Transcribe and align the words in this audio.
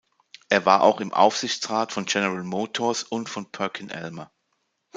Er 0.49 0.65
war 0.65 0.81
auch 0.81 0.99
im 0.99 1.13
Aufsichtsrat 1.13 1.91
von 1.91 2.07
General 2.07 2.41
Motors 2.41 3.03
und 3.03 3.29
von 3.29 3.51
Perkin 3.51 3.91
Elmer. 3.91 4.31